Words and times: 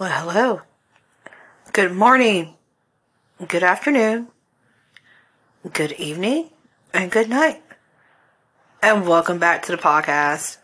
Well, 0.00 0.08
hello. 0.08 0.62
Good 1.74 1.92
morning. 1.92 2.54
Good 3.46 3.62
afternoon. 3.62 4.28
Good 5.74 5.92
evening. 5.92 6.48
And 6.94 7.10
good 7.10 7.28
night. 7.28 7.62
And 8.82 9.06
welcome 9.06 9.38
back 9.38 9.66
to 9.66 9.72
the 9.72 9.76
podcast. 9.76 10.56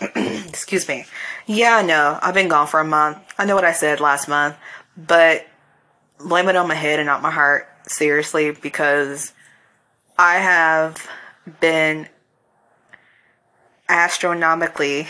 Excuse 0.00 0.88
me. 0.88 1.04
Yeah, 1.44 1.76
I 1.76 1.82
know. 1.82 2.18
I've 2.22 2.32
been 2.32 2.48
gone 2.48 2.66
for 2.66 2.80
a 2.80 2.84
month. 2.84 3.18
I 3.36 3.44
know 3.44 3.54
what 3.54 3.66
I 3.66 3.72
said 3.72 4.00
last 4.00 4.26
month, 4.26 4.56
but 4.96 5.46
blame 6.18 6.48
it 6.48 6.56
on 6.56 6.66
my 6.66 6.74
head 6.74 6.98
and 6.98 7.06
not 7.08 7.20
my 7.20 7.30
heart. 7.30 7.68
Seriously, 7.88 8.52
because 8.52 9.34
I 10.18 10.36
have 10.36 11.06
been 11.60 12.08
astronomically 13.86 15.08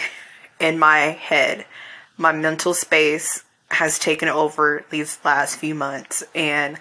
in 0.59 0.81
my 0.81 0.99
head. 0.99 1.65
My 2.17 2.33
mental 2.33 2.75
space 2.75 3.45
has 3.71 3.99
taken 3.99 4.29
over 4.29 4.85
these 4.91 5.19
last 5.25 5.57
few 5.57 5.75
months 5.75 6.25
and 6.35 6.81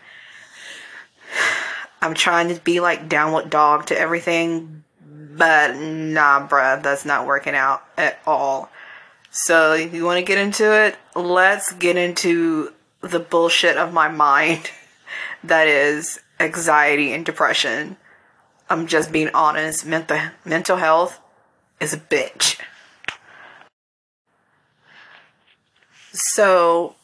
I'm 2.01 2.13
trying 2.13 2.49
to 2.49 2.61
be 2.61 2.79
like 2.79 3.09
downward 3.09 3.49
dog 3.49 3.87
to 3.87 3.99
everything, 3.99 4.83
but 5.01 5.75
nah, 5.75 6.47
bruh, 6.47 6.81
that's 6.81 7.05
not 7.05 7.25
working 7.25 7.55
out 7.55 7.83
at 7.97 8.19
all. 8.25 8.69
So, 9.29 9.73
if 9.73 9.93
you 9.93 10.05
want 10.05 10.19
to 10.19 10.25
get 10.25 10.37
into 10.37 10.73
it, 10.73 10.95
let's 11.15 11.73
get 11.73 11.97
into 11.97 12.73
the 13.01 13.19
bullshit 13.19 13.77
of 13.77 13.93
my 13.93 14.07
mind 14.07 14.71
that 15.43 15.67
is 15.67 16.19
anxiety 16.39 17.13
and 17.13 17.25
depression. 17.25 17.97
I'm 18.69 18.87
just 18.87 19.11
being 19.11 19.29
honest. 19.33 19.85
Mental 19.85 20.19
mental 20.45 20.77
health 20.77 21.19
is 21.79 21.93
a 21.93 21.97
bitch. 21.97 22.59
So, 26.17 26.95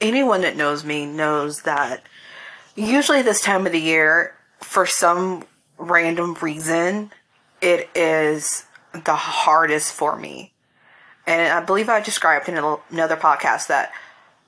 anyone 0.00 0.40
that 0.40 0.56
knows 0.56 0.84
me 0.84 1.06
knows 1.06 1.62
that 1.62 2.02
usually 2.74 3.22
this 3.22 3.40
time 3.40 3.66
of 3.66 3.72
the 3.72 3.80
year, 3.80 4.34
for 4.60 4.84
some 4.84 5.44
random 5.78 6.34
reason, 6.34 7.12
it 7.60 7.88
is 7.94 8.64
the 8.92 9.14
hardest 9.14 9.92
for 9.92 10.16
me. 10.16 10.52
And 11.24 11.52
I 11.52 11.64
believe 11.64 11.88
I 11.88 12.00
described 12.00 12.48
in 12.48 12.56
another 12.56 13.16
podcast 13.16 13.68
that 13.68 13.92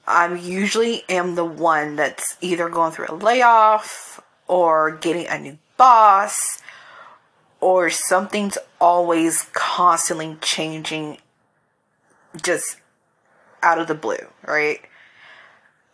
I'm 0.05 0.37
usually 0.37 1.05
am 1.09 1.37
the 1.37 1.45
one 1.45 1.95
that's 1.95 2.37
either 2.41 2.69
going 2.69 2.91
through 2.91 3.07
a 3.09 3.15
layoff 3.15 4.21
or 4.49 4.91
getting 4.97 5.29
a 5.29 5.39
new 5.39 5.59
boss 5.77 6.61
or 7.61 7.91
something's 7.91 8.59
always 8.81 9.49
constantly 9.53 10.37
changing 10.41 11.19
just 12.43 12.77
out 13.63 13.79
of 13.79 13.89
the 13.89 13.95
blue, 13.95 14.29
right? 14.47 14.81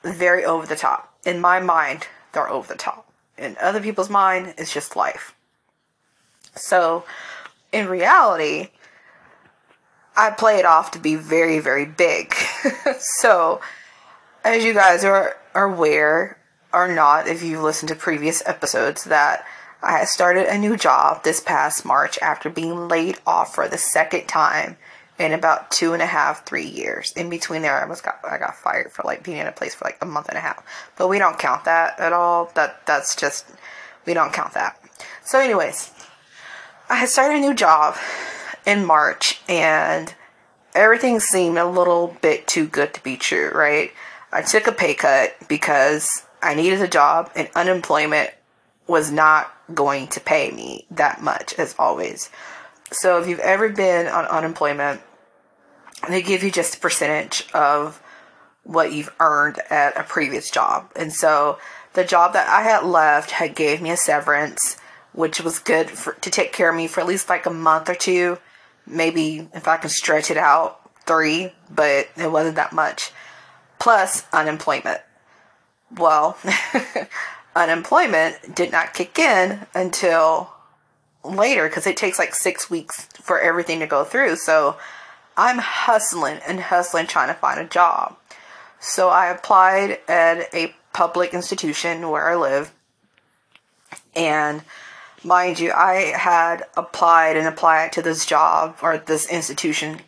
Very 0.02 0.44
over 0.44 0.66
the 0.66 0.76
top. 0.76 1.14
In 1.24 1.40
my 1.40 1.60
mind, 1.60 2.06
they're 2.32 2.48
over 2.48 2.68
the 2.68 2.78
top. 2.78 3.10
In 3.38 3.56
other 3.60 3.80
people's 3.80 4.10
mind, 4.10 4.54
it's 4.58 4.72
just 4.72 4.96
life. 4.96 5.34
So, 6.54 7.04
in 7.72 7.88
reality, 7.88 8.70
I 10.16 10.30
play 10.30 10.58
it 10.58 10.66
off 10.66 10.90
to 10.92 10.98
be 10.98 11.14
very, 11.14 11.58
very 11.58 11.86
big. 11.86 12.34
so, 12.98 13.60
as 14.44 14.64
you 14.64 14.74
guys 14.74 15.04
are, 15.04 15.36
are 15.54 15.72
aware 15.72 16.38
or 16.72 16.88
not, 16.88 17.28
if 17.28 17.42
you've 17.42 17.62
listened 17.62 17.88
to 17.88 17.94
previous 17.94 18.46
episodes, 18.46 19.04
that 19.04 19.44
I 19.82 20.04
started 20.04 20.46
a 20.46 20.58
new 20.58 20.76
job 20.76 21.24
this 21.24 21.40
past 21.40 21.84
March 21.84 22.18
after 22.20 22.50
being 22.50 22.88
laid 22.88 23.18
off 23.26 23.54
for 23.54 23.68
the 23.68 23.78
second 23.78 24.26
time 24.26 24.76
in 25.22 25.32
about 25.32 25.70
two 25.70 25.92
and 25.92 26.02
a 26.02 26.06
half, 26.06 26.44
three 26.44 26.66
years. 26.66 27.12
In 27.12 27.30
between 27.30 27.62
there, 27.62 27.80
I 27.80 27.86
was 27.86 28.00
got 28.00 28.20
I 28.28 28.38
got 28.38 28.56
fired 28.56 28.92
for 28.92 29.02
like 29.04 29.22
being 29.22 29.38
in 29.38 29.46
a 29.46 29.52
place 29.52 29.74
for 29.74 29.84
like 29.84 29.98
a 30.00 30.06
month 30.06 30.28
and 30.28 30.36
a 30.36 30.40
half. 30.40 30.64
But 30.96 31.08
we 31.08 31.18
don't 31.18 31.38
count 31.38 31.64
that 31.64 31.98
at 31.98 32.12
all. 32.12 32.50
That 32.54 32.84
that's 32.86 33.16
just 33.16 33.46
we 34.06 34.14
don't 34.14 34.32
count 34.32 34.54
that. 34.54 34.78
So, 35.24 35.38
anyways, 35.38 35.90
I 36.90 37.06
started 37.06 37.38
a 37.38 37.40
new 37.40 37.54
job 37.54 37.96
in 38.66 38.84
March, 38.84 39.40
and 39.48 40.12
everything 40.74 41.20
seemed 41.20 41.58
a 41.58 41.66
little 41.66 42.16
bit 42.20 42.46
too 42.46 42.66
good 42.66 42.92
to 42.94 43.02
be 43.02 43.16
true. 43.16 43.50
Right? 43.54 43.92
I 44.32 44.42
took 44.42 44.66
a 44.66 44.72
pay 44.72 44.94
cut 44.94 45.36
because 45.48 46.24
I 46.42 46.54
needed 46.54 46.82
a 46.82 46.88
job, 46.88 47.30
and 47.36 47.48
unemployment 47.54 48.30
was 48.86 49.10
not 49.10 49.52
going 49.74 50.08
to 50.08 50.20
pay 50.20 50.50
me 50.50 50.86
that 50.90 51.22
much 51.22 51.54
as 51.54 51.74
always. 51.78 52.30
So 52.92 53.20
if 53.20 53.28
you've 53.28 53.38
ever 53.38 53.68
been 53.68 54.06
on 54.06 54.26
unemployment, 54.26 55.00
they 56.08 56.22
give 56.22 56.42
you 56.42 56.50
just 56.50 56.76
a 56.76 56.80
percentage 56.80 57.46
of 57.52 58.02
what 58.64 58.92
you've 58.92 59.14
earned 59.20 59.58
at 59.70 59.96
a 59.96 60.04
previous 60.04 60.50
job. 60.50 60.90
And 60.96 61.12
so 61.12 61.58
the 61.94 62.04
job 62.04 62.32
that 62.32 62.48
I 62.48 62.62
had 62.62 62.84
left 62.84 63.32
had 63.32 63.54
gave 63.54 63.82
me 63.82 63.90
a 63.90 63.96
severance, 63.96 64.76
which 65.12 65.40
was 65.40 65.58
good 65.58 65.90
for, 65.90 66.14
to 66.14 66.30
take 66.30 66.52
care 66.52 66.70
of 66.70 66.76
me 66.76 66.86
for 66.86 67.00
at 67.00 67.06
least 67.06 67.28
like 67.28 67.46
a 67.46 67.50
month 67.50 67.88
or 67.88 67.94
two. 67.94 68.38
Maybe 68.86 69.48
if 69.54 69.68
I 69.68 69.76
can 69.76 69.90
stretch 69.90 70.30
it 70.30 70.36
out, 70.36 70.80
three, 71.06 71.52
but 71.70 72.08
it 72.16 72.30
wasn't 72.30 72.56
that 72.56 72.72
much. 72.72 73.10
Plus 73.78 74.26
unemployment. 74.32 75.00
Well, 75.96 76.38
unemployment 77.56 78.54
did 78.54 78.72
not 78.72 78.94
kick 78.94 79.18
in 79.18 79.66
until 79.74 80.52
later 81.24 81.68
because 81.68 81.86
it 81.86 81.96
takes 81.96 82.18
like 82.18 82.34
six 82.34 82.70
weeks 82.70 83.06
for 83.20 83.40
everything 83.40 83.80
to 83.80 83.86
go 83.86 84.04
through. 84.04 84.36
So 84.36 84.76
I'm 85.36 85.58
hustling 85.58 86.40
and 86.46 86.60
hustling 86.60 87.06
trying 87.06 87.28
to 87.28 87.34
find 87.34 87.60
a 87.60 87.64
job. 87.64 88.16
So 88.80 89.08
I 89.08 89.28
applied 89.28 89.98
at 90.08 90.52
a 90.54 90.74
public 90.92 91.32
institution 91.32 92.10
where 92.10 92.28
I 92.28 92.36
live. 92.36 92.72
And 94.14 94.62
mind 95.24 95.58
you, 95.58 95.72
I 95.72 96.12
had 96.16 96.64
applied 96.76 97.36
and 97.36 97.46
applied 97.46 97.92
to 97.92 98.02
this 98.02 98.26
job 98.26 98.76
or 98.82 98.98
this 98.98 99.28
institution 99.30 100.00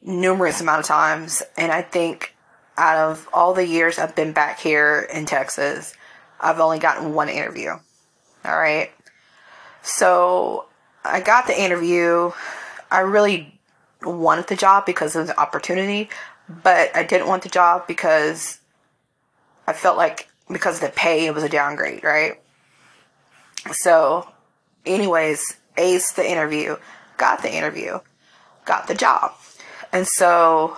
numerous 0.00 0.60
amount 0.60 0.80
of 0.80 0.86
times. 0.86 1.42
And 1.56 1.70
I 1.70 1.82
think 1.82 2.34
out 2.76 2.96
of 2.96 3.28
all 3.32 3.54
the 3.54 3.66
years 3.66 3.98
I've 3.98 4.16
been 4.16 4.32
back 4.32 4.60
here 4.60 5.06
in 5.12 5.26
Texas, 5.26 5.94
I've 6.40 6.60
only 6.60 6.78
gotten 6.78 7.14
one 7.14 7.28
interview. 7.28 7.70
All 8.44 8.58
right. 8.58 8.90
So 9.82 10.66
I 11.04 11.20
got 11.20 11.46
the 11.46 11.60
interview. 11.60 12.32
I 12.90 13.00
really 13.00 13.58
wanted 14.04 14.46
the 14.46 14.56
job 14.56 14.86
because 14.86 15.16
of 15.16 15.26
the 15.26 15.40
opportunity, 15.40 16.10
but 16.48 16.94
I 16.94 17.02
didn't 17.02 17.28
want 17.28 17.42
the 17.42 17.48
job 17.48 17.86
because 17.86 18.58
I 19.66 19.72
felt 19.72 19.96
like 19.96 20.28
because 20.50 20.80
the 20.80 20.88
pay, 20.88 21.26
it 21.26 21.34
was 21.34 21.44
a 21.44 21.48
downgrade, 21.48 22.04
right? 22.04 22.40
So, 23.72 24.28
anyways, 24.84 25.56
aced 25.76 26.14
the 26.14 26.28
interview, 26.28 26.76
got 27.16 27.42
the 27.42 27.52
interview, 27.52 28.00
got 28.64 28.88
the 28.88 28.94
job. 28.94 29.32
And 29.92 30.06
so, 30.06 30.76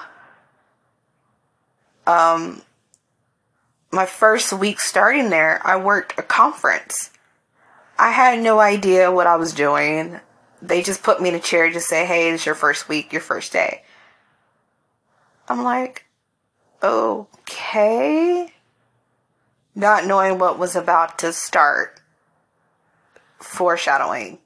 um, 2.07 2.63
my 3.91 4.07
first 4.07 4.53
week 4.53 4.81
starting 4.81 5.31
there, 5.31 5.61
I 5.65 5.77
worked 5.77 6.19
a 6.19 6.23
conference. 6.23 7.11
I 7.99 8.11
had 8.11 8.43
no 8.43 8.59
idea 8.61 9.11
what 9.11 9.27
I 9.27 9.37
was 9.37 9.55
doing. 9.55 10.21
They 10.67 10.83
just 10.83 11.03
put 11.03 11.21
me 11.21 11.29
in 11.29 11.35
a 11.35 11.41
chair 11.41 11.71
to 11.71 11.81
say, 11.81 12.07
hey, 12.07 12.31
it's 12.31 12.47
your 12.47 12.55
first 12.55 12.89
week, 12.89 13.13
your 13.13 13.21
first 13.21 13.53
day. 13.53 13.83
I'm 15.49 15.63
like, 15.63 16.07
okay. 16.83 18.53
Not 19.75 20.07
knowing 20.07 20.39
what 20.39 20.59
was 20.59 20.75
about 20.75 21.19
to 21.19 21.33
start, 21.33 22.01
foreshadowing 23.39 24.39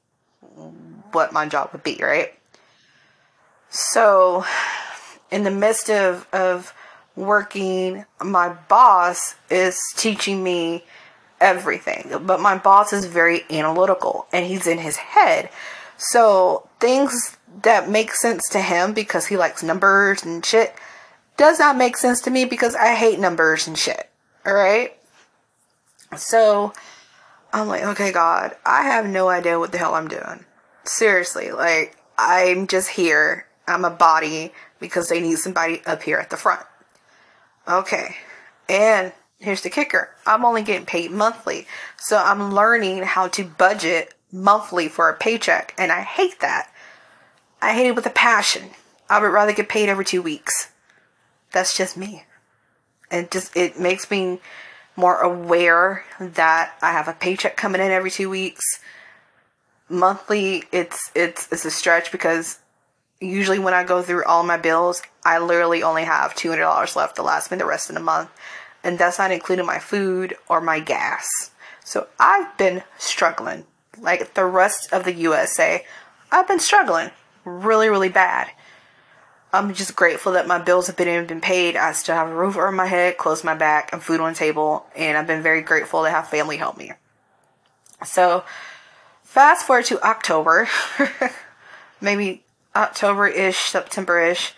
what 1.13 1.33
my 1.33 1.47
job 1.47 1.71
would 1.73 1.85
be, 1.85 1.99
right? 2.03 2.35
So, 3.69 4.45
in 5.31 5.45
the 5.45 5.51
midst 5.51 5.91
of, 5.91 6.27
of 6.33 6.75
working, 7.15 8.05
my 8.21 8.49
boss 8.49 9.35
is 9.51 9.79
teaching 9.97 10.43
me 10.43 10.85
everything. 11.41 12.11
But 12.25 12.41
my 12.41 12.59
boss 12.59 12.93
is 12.93 13.05
very 13.05 13.43
analytical 13.51 14.27
and 14.33 14.47
he's 14.47 14.67
in 14.67 14.79
his 14.79 14.97
head. 14.97 15.51
So 15.99 16.69
things 16.81 17.37
that 17.63 17.91
make 17.91 18.15
sense 18.15 18.49
to 18.51 18.61
him 18.61 18.95
because 18.95 19.27
he 19.27 19.37
likes 19.37 19.63
numbers 19.63 20.25
and 20.25 20.45
shit 20.47 20.73
does 21.37 21.59
not 21.59 21.77
make 21.77 21.97
sense 21.97 22.21
to 22.23 22.31
me 22.31 22.45
because 22.45 22.75
I 22.75 22.95
hate 22.95 23.19
numbers 23.19 23.67
and 23.67 23.77
shit. 23.77 24.09
Alright? 24.47 24.97
So 26.17 26.73
I'm 27.53 27.69
like, 27.69 27.83
okay, 27.83 28.13
God, 28.13 28.57
I 28.65 28.85
have 28.85 29.07
no 29.07 29.29
idea 29.29 29.59
what 29.59 29.73
the 29.73 29.79
hell 29.79 29.95
I'm 29.95 30.09
doing. 30.09 30.45
Seriously, 30.85 31.51
like, 31.51 31.97
I'm 32.17 32.67
just 32.67 32.91
here. 32.91 33.47
I'm 33.67 33.85
a 33.85 33.91
body 33.91 34.53
because 34.81 35.09
they 35.09 35.21
need 35.21 35.37
somebody 35.37 35.83
up 35.85 36.03
here 36.03 36.19
at 36.19 36.31
the 36.31 36.37
front. 36.37 36.65
Okay. 37.67 38.17
And 38.69 39.13
here's 39.39 39.63
the 39.63 39.71
kicker 39.71 40.11
I'm 40.27 40.45
only 40.45 40.63
getting 40.63 40.87
paid 40.87 41.11
monthly. 41.11 41.67
So 41.99 42.17
I'm 42.17 42.55
learning 42.55 43.03
how 43.03 43.29
to 43.29 43.45
budget 43.45 44.15
monthly 44.33 44.89
for 44.89 45.09
a 45.09 45.17
paycheck. 45.17 45.75
And 45.79 45.91
I 45.91 46.01
hate 46.01 46.41
that. 46.41 46.73
I 47.61 47.73
hate 47.73 47.87
it 47.87 47.95
with 47.95 48.07
a 48.07 48.11
passion. 48.11 48.71
I 49.11 49.21
would 49.21 49.33
rather 49.33 49.53
get 49.53 49.69
paid 49.69 49.89
every 49.89 50.05
two 50.05 50.23
weeks. 50.23 50.71
That's 51.53 51.77
just 51.77 51.97
me. 51.97 52.25
And 53.11 53.31
just 53.31 53.57
it 53.57 53.81
makes 53.81 54.11
me 54.11 54.41
more 54.97 55.21
aware 55.21 56.05
that 56.21 56.75
I 56.83 56.93
have 56.93 57.09
a 57.09 57.13
paycheck 57.13 57.57
coming 57.57 57.81
in 57.81 57.91
every 57.91 58.11
two 58.11 58.29
weeks. 58.29 58.65
Monthly, 59.89 60.65
it's 60.73 61.11
it's 61.15 61.51
it's 61.51 61.65
a 61.65 61.71
stretch 61.71 62.13
because 62.13 62.59
usually 63.21 63.59
when 63.59 63.75
I 63.75 63.85
go 63.85 64.03
through 64.03 64.25
all 64.25 64.43
my 64.43 64.59
bills, 64.59 65.01
I 65.25 65.39
literally 65.39 65.83
only 65.83 66.05
have 66.05 66.35
two 66.35 66.51
hundred 66.51 66.63
dollars 66.63 66.97
left 66.97 67.17
to 67.17 67.23
last 67.23 67.51
me 67.51 67.57
the 67.57 67.65
rest 67.65 67.89
of 67.89 67.95
the 67.95 68.03
month, 68.03 68.29
and 68.85 68.99
that's 68.99 69.19
not 69.19 69.31
including 69.31 69.65
my 69.65 69.79
food 69.79 70.37
or 70.49 70.61
my 70.61 70.81
gas. 70.81 71.27
So 71.85 72.09
I've 72.21 72.59
been 72.59 72.83
struggling, 72.99 73.65
like 74.01 74.35
the 74.35 74.45
rest 74.45 74.93
of 74.93 75.05
the 75.05 75.15
USA. 75.15 75.85
I've 76.31 76.49
been 76.49 76.61
struggling 76.61 77.11
really, 77.45 77.89
really 77.89 78.09
bad. 78.09 78.51
I'm 79.53 79.73
just 79.73 79.97
grateful 79.97 80.33
that 80.33 80.47
my 80.47 80.59
bills 80.59 80.89
have 80.89 80.97
been 80.97 81.27
been 81.27 81.41
paid. 81.41 81.75
I 81.75 81.93
still 81.93 82.15
have 82.15 82.29
a 82.29 82.35
roof 82.35 82.57
over 82.57 82.71
my 82.71 82.87
head, 82.87 83.17
clothes 83.17 83.45
my 83.45 83.55
back, 83.55 83.93
and 83.93 84.03
food 84.03 84.21
on 84.21 84.35
table, 84.35 84.87
and 84.95 85.17
I've 85.17 85.27
been 85.27 85.43
very 85.43 85.63
grateful 85.63 86.03
to 86.05 86.11
have 86.11 86.29
family 86.29 86.59
help 86.59 86.77
me. 86.77 86.93
So, 88.05 88.45
fast 89.23 89.67
forward 89.67 89.87
to 89.87 90.01
October, 90.07 90.69
maybe 92.01 92.45
October 92.77 93.27
ish, 93.27 93.59
September 93.59 94.21
ish. 94.21 94.55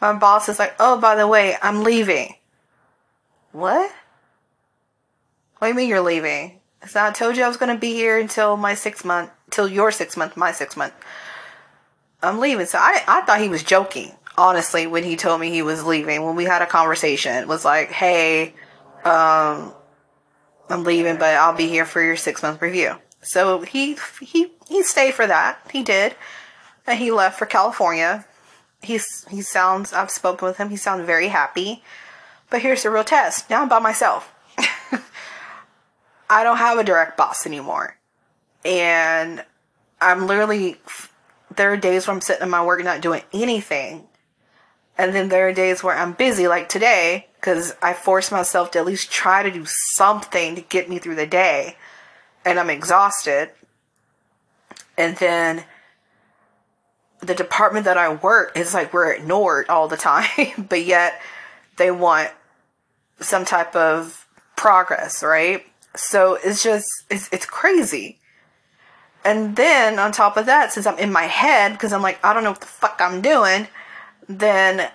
My 0.00 0.12
boss 0.12 0.48
is 0.48 0.60
like, 0.60 0.76
"Oh, 0.78 1.00
by 1.00 1.16
the 1.16 1.26
way, 1.26 1.56
I'm 1.60 1.82
leaving." 1.82 2.34
What? 3.50 3.90
What 5.58 5.66
do 5.66 5.72
you 5.72 5.74
mean 5.74 5.88
you're 5.88 6.00
leaving? 6.00 6.57
So 6.86 7.02
I 7.02 7.10
told 7.10 7.36
you 7.36 7.44
I 7.44 7.48
was 7.48 7.56
going 7.56 7.74
to 7.74 7.80
be 7.80 7.92
here 7.92 8.18
until 8.18 8.56
my 8.56 8.74
six 8.74 9.04
month, 9.04 9.30
till 9.50 9.68
your 9.68 9.90
six 9.90 10.16
month, 10.16 10.36
my 10.36 10.52
six 10.52 10.76
month. 10.76 10.94
I'm 12.22 12.38
leaving. 12.38 12.66
So 12.66 12.78
I, 12.78 13.02
I 13.06 13.20
thought 13.22 13.40
he 13.40 13.48
was 13.48 13.62
joking 13.62 14.12
honestly, 14.38 14.86
when 14.86 15.02
he 15.02 15.16
told 15.16 15.40
me 15.40 15.50
he 15.50 15.62
was 15.62 15.84
leaving, 15.84 16.24
when 16.24 16.36
we 16.36 16.44
had 16.44 16.62
a 16.62 16.66
conversation, 16.66 17.34
it 17.34 17.48
was 17.48 17.64
like, 17.64 17.90
hey, 17.90 18.54
um, 19.04 19.74
I'm 20.70 20.84
leaving, 20.84 21.16
but 21.16 21.34
I'll 21.34 21.56
be 21.56 21.66
here 21.66 21.84
for 21.84 22.00
your 22.00 22.16
six 22.16 22.42
month 22.42 22.62
review. 22.62 22.94
So 23.20 23.62
he, 23.62 23.98
he, 24.20 24.52
he 24.68 24.82
stayed 24.84 25.14
for 25.14 25.26
that. 25.26 25.58
He 25.72 25.82
did. 25.82 26.14
And 26.86 26.98
he 26.98 27.10
left 27.10 27.38
for 27.38 27.46
California. 27.46 28.24
He's, 28.80 29.26
he 29.28 29.42
sounds, 29.42 29.92
I've 29.92 30.10
spoken 30.10 30.46
with 30.46 30.56
him. 30.56 30.70
He 30.70 30.76
sounds 30.76 31.04
very 31.04 31.28
happy. 31.28 31.82
But 32.48 32.62
here's 32.62 32.84
the 32.84 32.90
real 32.90 33.04
test. 33.04 33.50
Now 33.50 33.62
I'm 33.62 33.68
by 33.68 33.80
myself. 33.80 34.32
I 36.30 36.42
don't 36.42 36.58
have 36.58 36.78
a 36.78 36.84
direct 36.84 37.16
boss 37.16 37.46
anymore. 37.46 37.96
And 38.64 39.44
I'm 40.00 40.26
literally, 40.26 40.76
there 41.56 41.72
are 41.72 41.76
days 41.76 42.06
where 42.06 42.14
I'm 42.14 42.20
sitting 42.20 42.42
in 42.42 42.50
my 42.50 42.64
work 42.64 42.82
not 42.84 43.00
doing 43.00 43.22
anything 43.32 44.08
and 44.98 45.14
then 45.14 45.28
there 45.28 45.48
are 45.48 45.52
days 45.52 45.82
where 45.82 45.96
I'm 45.96 46.12
busy, 46.12 46.48
like 46.48 46.68
today, 46.68 47.28
because 47.40 47.76
I 47.80 47.92
force 47.92 48.32
myself 48.32 48.72
to 48.72 48.80
at 48.80 48.84
least 48.84 49.12
try 49.12 49.44
to 49.44 49.50
do 49.50 49.64
something 49.64 50.56
to 50.56 50.60
get 50.60 50.90
me 50.90 50.98
through 50.98 51.14
the 51.14 51.26
day. 51.26 51.76
And 52.44 52.58
I'm 52.58 52.68
exhausted. 52.68 53.50
And 54.96 55.16
then 55.16 55.62
the 57.20 57.34
department 57.34 57.84
that 57.84 57.96
I 57.96 58.12
work 58.12 58.56
is 58.56 58.74
like 58.74 58.92
we're 58.92 59.12
ignored 59.12 59.68
all 59.68 59.86
the 59.86 59.96
time, 59.96 60.66
but 60.68 60.84
yet 60.84 61.20
they 61.76 61.92
want 61.92 62.30
some 63.20 63.44
type 63.44 63.76
of 63.76 64.26
progress, 64.56 65.22
right? 65.22 65.64
So 65.98 66.38
it's 66.42 66.62
just, 66.62 66.88
it's, 67.10 67.28
it's 67.32 67.46
crazy. 67.46 68.18
And 69.24 69.56
then 69.56 69.98
on 69.98 70.12
top 70.12 70.36
of 70.36 70.46
that, 70.46 70.72
since 70.72 70.86
I'm 70.86 70.98
in 70.98 71.12
my 71.12 71.24
head, 71.24 71.72
because 71.72 71.92
I'm 71.92 72.02
like, 72.02 72.24
I 72.24 72.32
don't 72.32 72.44
know 72.44 72.52
what 72.52 72.60
the 72.60 72.66
fuck 72.66 73.00
I'm 73.00 73.20
doing, 73.20 73.66
then 74.28 74.90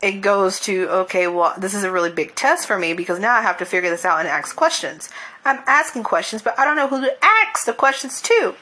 it 0.00 0.20
goes 0.20 0.60
to, 0.60 0.88
okay, 0.88 1.26
well, 1.26 1.54
this 1.58 1.74
is 1.74 1.82
a 1.82 1.90
really 1.90 2.10
big 2.10 2.36
test 2.36 2.68
for 2.68 2.78
me 2.78 2.92
because 2.92 3.18
now 3.18 3.34
I 3.34 3.42
have 3.42 3.58
to 3.58 3.64
figure 3.64 3.90
this 3.90 4.04
out 4.04 4.20
and 4.20 4.28
ask 4.28 4.54
questions. 4.54 5.08
I'm 5.44 5.58
asking 5.66 6.04
questions, 6.04 6.40
but 6.40 6.56
I 6.58 6.64
don't 6.64 6.76
know 6.76 6.86
who 6.86 7.00
to 7.00 7.16
ask 7.20 7.66
the 7.66 7.72
questions 7.72 8.22
to. 8.22 8.54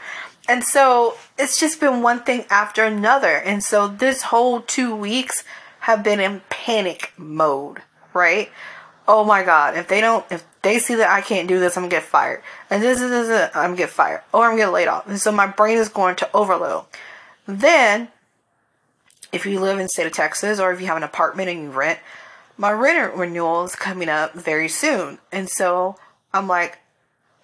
And 0.49 0.65
so 0.65 1.17
it's 1.39 1.61
just 1.61 1.79
been 1.79 2.01
one 2.03 2.21
thing 2.21 2.47
after 2.49 2.85
another. 2.85 3.37
And 3.37 3.63
so 3.63 3.87
this 3.87 4.23
whole 4.23 4.63
two 4.63 4.97
weeks 4.97 5.45
have 5.81 6.03
been 6.03 6.21
in 6.21 6.41
panic 6.49 7.13
mode, 7.19 7.83
right? 8.15 8.51
Oh 9.09 9.25
my 9.25 9.45
God, 9.45 9.77
if 9.77 9.89
they 9.89 10.01
don't, 10.01 10.25
if 10.31 10.45
they 10.63 10.79
see 10.79 10.97
that 10.97 11.09
I 11.09 11.21
can't 11.21 11.47
do 11.47 11.61
this, 11.61 11.77
I'm 11.77 11.85
gonna 11.85 11.91
get 11.91 12.03
fired. 12.03 12.43
And 12.71 12.83
this 12.83 13.01
is, 13.01 13.11
this 13.11 13.29
is 13.29 13.51
I'm 13.55 13.71
gonna 13.71 13.77
get 13.77 13.91
fired. 13.91 14.23
Or 14.33 14.45
I'm 14.45 14.53
gonna 14.53 14.63
get 14.63 14.73
laid 14.73 14.89
off. 14.89 15.09
And 15.09 15.21
so 15.21 15.31
my 15.31 15.47
brain 15.47 15.79
is 15.79 15.89
going 15.89 16.17
to 16.17 16.31
overload. 16.35 16.85
Then 17.47 18.09
if 19.33 19.47
you 19.47 19.61
live 19.61 19.79
in 19.79 19.89
state 19.89 20.07
of 20.07 20.13
Texas 20.13 20.59
or 20.59 20.73
if 20.73 20.81
you 20.81 20.87
have 20.87 20.97
an 20.97 21.03
apartment 21.03 21.49
and 21.49 21.63
you 21.63 21.71
rent, 21.71 21.99
my 22.57 22.73
rent 22.73 23.15
renewal 23.15 23.65
is 23.65 23.77
coming 23.77 24.09
up 24.09 24.35
very 24.35 24.69
soon. 24.69 25.19
And 25.31 25.49
so 25.49 25.97
I'm 26.33 26.49
like, 26.49 26.79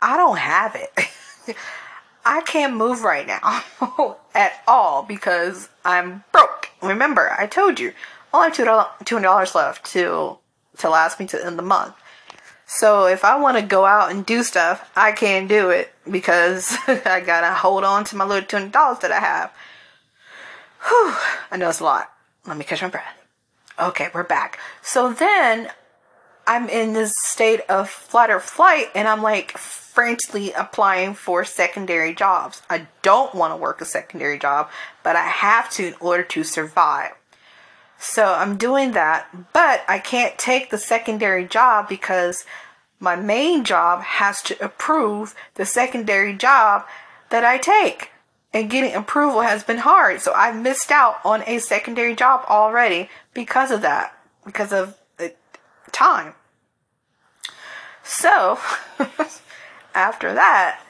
I 0.01 0.17
don't 0.17 0.39
have 0.39 0.75
it. 0.75 1.57
I 2.25 2.41
can't 2.43 2.77
move 2.77 3.03
right 3.03 3.27
now 3.27 3.65
at 4.35 4.63
all 4.67 5.03
because 5.03 5.69
I'm 5.85 6.25
broke. 6.33 6.71
Remember, 6.81 7.35
I 7.37 7.47
told 7.47 7.81
you, 7.81 7.93
I 8.33 8.47
only 8.47 8.57
have 8.57 8.99
$200 9.05 9.55
left 9.55 9.85
to, 9.93 10.39
to 10.79 10.91
last 10.91 11.21
me 11.21 11.27
to 11.27 11.45
end 11.45 11.59
the 11.59 11.63
month. 11.63 11.95
So 12.67 13.07
if 13.07 13.25
I 13.25 13.39
want 13.39 13.59
to 13.59 13.63
go 13.63 13.85
out 13.85 14.11
and 14.11 14.25
do 14.25 14.43
stuff, 14.43 14.91
I 14.97 15.13
can't 15.13 15.49
do 15.49 15.71
it 15.71 15.93
because 16.11 16.75
I 16.87 17.21
gotta 17.21 17.53
hold 17.53 17.85
on 17.85 18.05
to 18.05 18.17
my 18.17 18.25
little 18.25 18.47
$200 18.47 19.01
that 19.01 19.13
I 19.13 19.21
have. 19.21 19.53
Whew, 20.89 21.15
I 21.51 21.57
know 21.59 21.69
it's 21.69 21.81
a 21.81 21.85
lot. 21.85 22.11
Let 22.47 22.57
me 22.57 22.65
catch 22.65 22.83
my 22.83 22.89
breath. 22.89 23.15
Okay, 23.79 24.09
we're 24.13 24.25
back. 24.25 24.59
So 24.81 25.13
then 25.13 25.71
I'm 26.47 26.69
in 26.69 26.93
this 26.93 27.13
state 27.17 27.61
of 27.69 27.89
flight 27.89 28.31
or 28.31 28.41
flight, 28.41 28.87
and 28.95 29.07
I'm 29.07 29.23
like 29.23 29.57
frantically 29.59 30.53
applying 30.53 31.15
for 31.15 31.45
secondary 31.45 32.15
jobs. 32.15 32.63
I 32.69 32.87
don't 33.03 33.35
want 33.35 33.53
to 33.53 33.57
work 33.57 33.81
a 33.81 33.85
secondary 33.85 34.39
job, 34.39 34.71
but 35.03 35.15
I 35.15 35.27
have 35.27 35.71
to 35.73 35.89
in 35.89 35.95
order 36.01 36.23
to 36.23 36.43
survive. 36.43 37.13
So 38.05 38.35
I'm 38.35 38.57
doing 38.57 38.93
that, 38.93 39.53
but 39.53 39.85
I 39.87 40.01
can't 40.01 40.37
take 40.37 40.71
the 40.71 40.77
secondary 40.77 41.47
job 41.47 41.89
because 41.89 42.45
my 42.99 43.15
main 43.15 43.63
job 43.63 44.03
has 44.03 44.43
to 44.43 44.65
approve 44.65 45.37
the 45.55 45.65
secondary 45.65 46.35
job 46.35 46.85
that 47.31 47.45
I 47.45 47.59
take 47.59 48.11
and 48.53 48.69
getting 48.69 48.93
approval 48.93 49.43
has 49.43 49.63
been 49.63 49.79
hard. 49.79 50.21
So 50.21 50.33
I've 50.33 50.61
missed 50.61 50.91
out 50.91 51.19
on 51.25 51.45
a 51.47 51.61
secondary 51.61 52.17
job 52.17 52.45
already 52.49 53.09
because 53.35 53.71
of 53.71 53.83
that, 53.83 54.13
because 54.45 54.73
of 54.73 54.99
time. 55.93 56.35
So 58.03 58.59
after 59.95 60.35
that, 60.35 60.83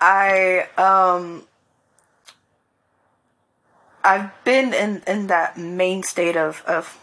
I 0.00 0.68
um 0.78 1.48
I've 4.08 4.42
been 4.42 4.72
in 4.72 5.02
in 5.06 5.26
that 5.26 5.58
main 5.58 6.02
state 6.02 6.34
of 6.34 6.62
of 6.66 6.98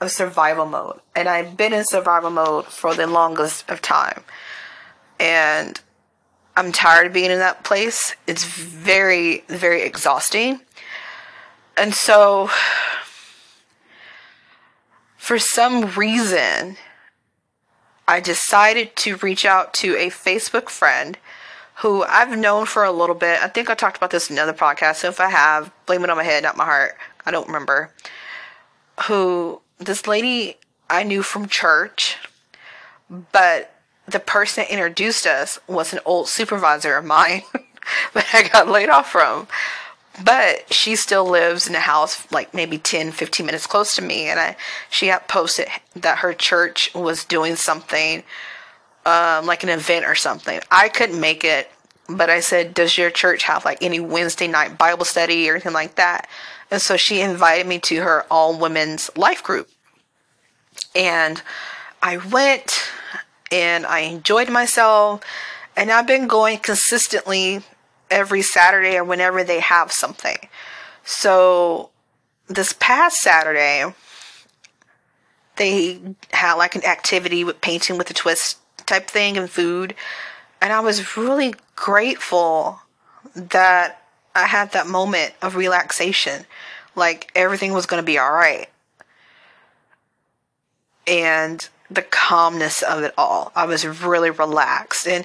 of 0.00 0.10
survival 0.10 0.66
mode, 0.66 1.00
and 1.14 1.28
I've 1.28 1.56
been 1.56 1.72
in 1.72 1.84
survival 1.84 2.30
mode 2.30 2.66
for 2.66 2.94
the 2.96 3.06
longest 3.06 3.70
of 3.70 3.80
time, 3.80 4.24
and 5.20 5.80
I'm 6.56 6.72
tired 6.72 7.06
of 7.06 7.12
being 7.12 7.30
in 7.30 7.38
that 7.38 7.62
place. 7.62 8.16
It's 8.26 8.44
very, 8.44 9.44
very 9.46 9.82
exhausting. 9.82 10.60
And 11.76 11.94
so, 11.94 12.50
for 15.16 15.38
some 15.38 15.92
reason, 15.92 16.76
I 18.08 18.18
decided 18.18 18.96
to 18.96 19.14
reach 19.18 19.44
out 19.44 19.72
to 19.74 19.94
a 19.94 20.10
Facebook 20.10 20.70
friend 20.70 21.18
who 21.78 22.02
I've 22.02 22.36
known 22.36 22.66
for 22.66 22.82
a 22.82 22.90
little 22.90 23.14
bit. 23.14 23.40
I 23.40 23.48
think 23.48 23.70
I 23.70 23.74
talked 23.74 23.96
about 23.96 24.10
this 24.10 24.30
in 24.30 24.36
another 24.36 24.52
podcast. 24.52 24.96
So 24.96 25.08
if 25.08 25.20
I 25.20 25.30
have, 25.30 25.70
blame 25.86 26.02
it 26.02 26.10
on 26.10 26.16
my 26.16 26.24
head, 26.24 26.42
not 26.42 26.56
my 26.56 26.64
heart. 26.64 26.96
I 27.24 27.30
don't 27.30 27.46
remember. 27.46 27.92
Who, 29.06 29.60
this 29.78 30.06
lady 30.08 30.56
I 30.90 31.04
knew 31.04 31.22
from 31.22 31.46
church, 31.46 32.16
but 33.08 33.74
the 34.06 34.18
person 34.18 34.64
that 34.64 34.72
introduced 34.72 35.24
us 35.24 35.60
was 35.68 35.92
an 35.92 36.00
old 36.04 36.28
supervisor 36.28 36.96
of 36.96 37.04
mine 37.04 37.42
that 38.14 38.26
I 38.32 38.48
got 38.48 38.68
laid 38.68 38.88
off 38.88 39.10
from. 39.10 39.46
But 40.24 40.72
she 40.72 40.96
still 40.96 41.24
lives 41.24 41.68
in 41.68 41.76
a 41.76 41.80
house 41.80 42.26
like 42.32 42.52
maybe 42.52 42.78
10, 42.78 43.12
15 43.12 43.46
minutes 43.46 43.68
close 43.68 43.94
to 43.94 44.02
me. 44.02 44.24
And 44.24 44.40
I, 44.40 44.56
she 44.90 45.06
had 45.06 45.28
posted 45.28 45.68
that 45.94 46.18
her 46.18 46.34
church 46.34 46.92
was 46.92 47.24
doing 47.24 47.54
something, 47.54 48.24
um, 49.08 49.46
like 49.46 49.62
an 49.62 49.70
event 49.70 50.04
or 50.04 50.14
something. 50.14 50.60
I 50.70 50.90
couldn't 50.90 51.18
make 51.18 51.42
it, 51.42 51.70
but 52.08 52.28
I 52.28 52.40
said, 52.40 52.74
Does 52.74 52.98
your 52.98 53.10
church 53.10 53.44
have 53.44 53.64
like 53.64 53.82
any 53.82 54.00
Wednesday 54.00 54.46
night 54.46 54.76
Bible 54.76 55.06
study 55.06 55.48
or 55.48 55.54
anything 55.54 55.72
like 55.72 55.94
that? 55.94 56.28
And 56.70 56.82
so 56.82 56.98
she 56.98 57.22
invited 57.22 57.66
me 57.66 57.78
to 57.80 58.02
her 58.02 58.26
all 58.30 58.58
women's 58.58 59.10
life 59.16 59.42
group. 59.42 59.70
And 60.94 61.40
I 62.02 62.18
went 62.18 62.90
and 63.50 63.86
I 63.86 64.00
enjoyed 64.00 64.50
myself. 64.50 65.22
And 65.74 65.90
I've 65.90 66.06
been 66.06 66.26
going 66.26 66.58
consistently 66.58 67.62
every 68.10 68.42
Saturday 68.42 68.96
or 68.96 69.04
whenever 69.04 69.42
they 69.42 69.60
have 69.60 69.90
something. 69.90 70.36
So 71.04 71.88
this 72.46 72.74
past 72.74 73.16
Saturday, 73.16 73.94
they 75.56 76.00
had 76.32 76.54
like 76.54 76.74
an 76.74 76.84
activity 76.84 77.44
with 77.44 77.62
painting 77.62 77.96
with 77.96 78.10
a 78.10 78.14
twist 78.14 78.58
type 78.88 79.08
thing 79.08 79.36
and 79.36 79.48
food. 79.48 79.94
And 80.60 80.72
I 80.72 80.80
was 80.80 81.16
really 81.16 81.54
grateful 81.76 82.80
that 83.34 84.02
I 84.34 84.46
had 84.46 84.72
that 84.72 84.86
moment 84.86 85.34
of 85.40 85.56
relaxation. 85.56 86.46
Like 86.96 87.30
everything 87.34 87.72
was 87.72 87.86
going 87.86 88.02
to 88.02 88.06
be 88.06 88.18
all 88.18 88.32
right. 88.32 88.68
And 91.06 91.66
the 91.90 92.02
calmness 92.02 92.82
of 92.82 93.02
it 93.02 93.14
all. 93.16 93.52
I 93.54 93.64
was 93.64 93.86
really 93.86 94.30
relaxed. 94.30 95.06
And 95.06 95.24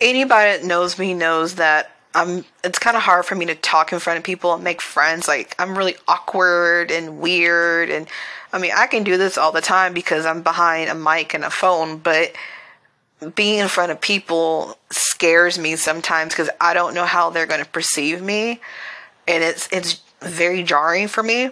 anybody 0.00 0.58
that 0.58 0.64
knows 0.64 0.98
me 0.98 1.14
knows 1.14 1.56
that 1.56 1.90
I'm 2.14 2.44
it's 2.62 2.78
kind 2.78 2.96
of 2.96 3.02
hard 3.02 3.26
for 3.26 3.34
me 3.34 3.44
to 3.46 3.56
talk 3.56 3.92
in 3.92 3.98
front 3.98 4.18
of 4.18 4.24
people 4.24 4.54
and 4.54 4.62
make 4.62 4.80
friends. 4.80 5.26
Like 5.26 5.54
I'm 5.58 5.76
really 5.76 5.96
awkward 6.06 6.90
and 6.90 7.18
weird 7.18 7.90
and 7.90 8.06
I 8.52 8.58
mean, 8.58 8.70
I 8.74 8.86
can 8.86 9.02
do 9.02 9.16
this 9.16 9.36
all 9.36 9.50
the 9.50 9.60
time 9.60 9.94
because 9.94 10.24
I'm 10.24 10.42
behind 10.42 10.88
a 10.88 10.94
mic 10.94 11.34
and 11.34 11.42
a 11.42 11.50
phone, 11.50 11.98
but 11.98 12.32
being 13.30 13.58
in 13.60 13.68
front 13.68 13.92
of 13.92 14.00
people 14.00 14.78
scares 14.90 15.58
me 15.58 15.76
sometimes 15.76 16.32
because 16.32 16.50
I 16.60 16.74
don't 16.74 16.94
know 16.94 17.04
how 17.04 17.30
they're 17.30 17.46
going 17.46 17.62
to 17.62 17.70
perceive 17.70 18.22
me. 18.22 18.60
And 19.26 19.42
it's 19.42 19.68
it's 19.72 20.02
very 20.20 20.62
jarring 20.62 21.08
for 21.08 21.22
me. 21.22 21.50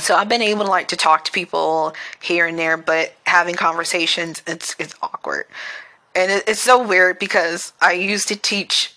So 0.00 0.14
I've 0.14 0.28
been 0.28 0.42
able 0.42 0.64
to 0.64 0.70
like 0.70 0.88
to 0.88 0.96
talk 0.96 1.24
to 1.26 1.32
people 1.32 1.94
here 2.20 2.46
and 2.46 2.58
there, 2.58 2.76
but 2.76 3.14
having 3.26 3.54
conversations 3.54 4.42
it's 4.46 4.74
it's 4.78 4.94
awkward. 5.02 5.46
And 6.14 6.30
it, 6.30 6.44
it's 6.46 6.60
so 6.60 6.86
weird 6.86 7.18
because 7.18 7.72
I 7.80 7.92
used 7.92 8.28
to 8.28 8.36
teach 8.36 8.94